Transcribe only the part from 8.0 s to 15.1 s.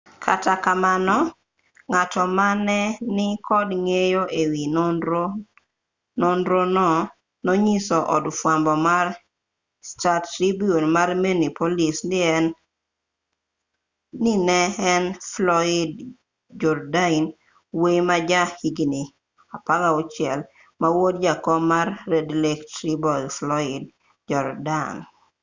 od fwambo mar star-tribune ma minneapolis ni ne en